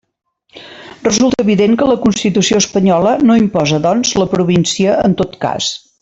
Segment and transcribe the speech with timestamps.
[1.07, 5.69] Resulta evident que la Constitució espanyola no imposa, doncs, la província en tot cas.